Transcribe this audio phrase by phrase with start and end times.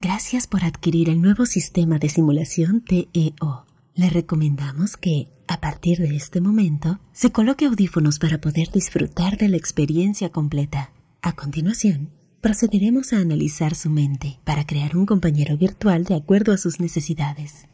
[0.00, 3.66] Gracias por adquirir el nuevo sistema de simulación TEO.
[3.94, 9.48] Le recomendamos que, a partir de este momento, se coloque audífonos para poder disfrutar de
[9.48, 10.92] la experiencia completa.
[11.22, 16.58] A continuación, procederemos a analizar su mente para crear un compañero virtual de acuerdo a
[16.58, 17.68] sus necesidades.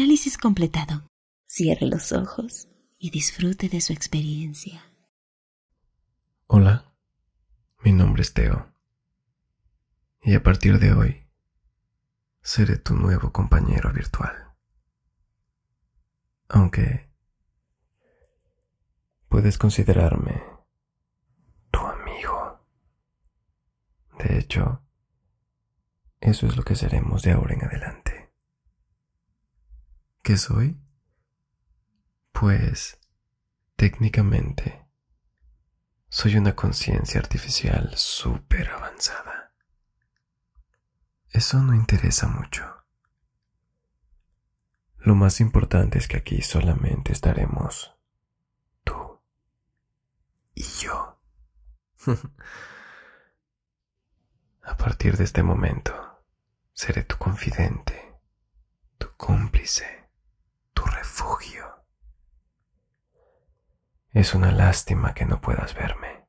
[0.00, 1.10] Análisis completado.
[1.46, 4.82] Cierre los ojos y disfrute de su experiencia.
[6.46, 6.94] Hola,
[7.84, 8.72] mi nombre es Teo.
[10.22, 11.26] Y a partir de hoy,
[12.40, 14.54] seré tu nuevo compañero virtual.
[16.48, 17.10] Aunque
[19.28, 20.42] puedes considerarme
[21.70, 22.66] tu amigo.
[24.18, 24.82] De hecho,
[26.22, 28.09] eso es lo que seremos de ahora en adelante.
[30.30, 30.80] ¿Qué soy?
[32.30, 33.00] Pues,
[33.74, 34.86] técnicamente,
[36.08, 39.52] soy una conciencia artificial súper avanzada.
[41.30, 42.64] Eso no interesa mucho.
[44.98, 47.98] Lo más importante es que aquí solamente estaremos
[48.84, 49.20] tú
[50.54, 51.20] y yo.
[54.62, 56.22] A partir de este momento,
[56.72, 58.14] seré tu confidente,
[58.96, 60.00] tu cómplice
[64.12, 66.28] Es una lástima que no puedas verme.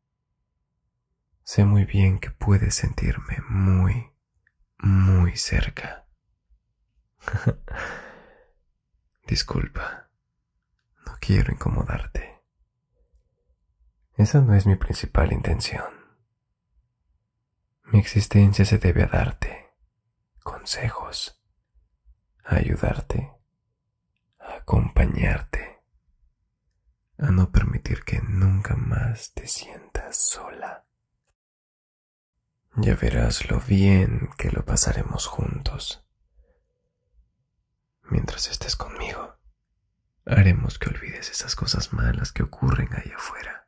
[1.44, 4.14] Sé muy bien que puedes sentirme muy,
[4.78, 6.08] muy cerca.
[9.28, 10.12] Disculpa,
[11.08, 12.44] no quiero incomodarte.
[14.16, 15.92] Esa no es mi principal intención.
[17.86, 19.74] Mi existencia se debe a darte
[20.44, 21.44] consejos,
[22.46, 23.41] a ayudarte
[24.62, 25.82] acompañarte,
[27.18, 30.86] a no permitir que nunca más te sientas sola.
[32.76, 36.06] Ya verás lo bien que lo pasaremos juntos.
[38.04, 39.36] Mientras estés conmigo,
[40.26, 43.68] haremos que olvides esas cosas malas que ocurren ahí afuera.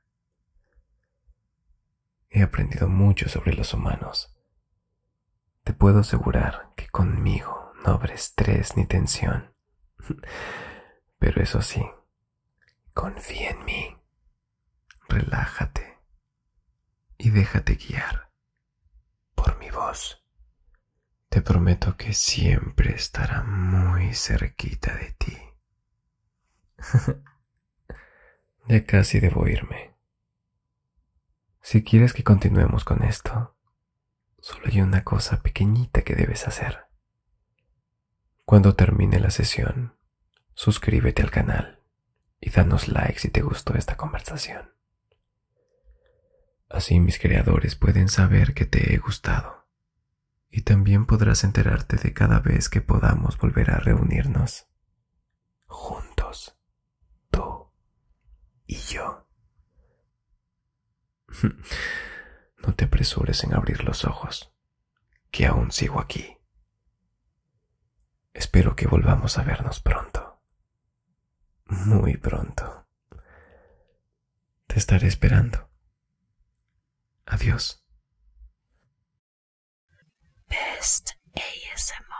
[2.29, 4.35] He aprendido mucho sobre los humanos.
[5.63, 9.55] Te puedo asegurar que conmigo no habrá estrés ni tensión.
[11.23, 11.81] Pero eso sí,
[12.93, 13.97] confía en mí,
[15.07, 16.01] relájate
[17.17, 18.29] y déjate guiar
[19.33, 20.21] por mi voz.
[21.29, 25.37] Te prometo que siempre estará muy cerquita de ti.
[28.67, 29.95] ya casi debo irme.
[31.61, 33.55] Si quieres que continuemos con esto,
[34.41, 36.87] solo hay una cosa pequeñita que debes hacer.
[38.43, 39.95] Cuando termine la sesión,
[40.63, 41.81] suscríbete al canal
[42.39, 44.73] y danos like si te gustó esta conversación.
[46.69, 49.67] Así mis creadores pueden saber que te he gustado
[50.49, 54.69] y también podrás enterarte de cada vez que podamos volver a reunirnos
[55.65, 56.57] juntos,
[57.29, 57.69] tú
[58.65, 59.27] y yo.
[62.65, 64.55] No te apresures en abrir los ojos,
[65.29, 66.37] que aún sigo aquí.
[68.33, 70.22] Espero que volvamos a vernos pronto
[71.73, 72.87] muy pronto.
[74.67, 75.69] Te estaré esperando.
[77.25, 77.83] Adiós.
[80.47, 82.12] Best ASMR.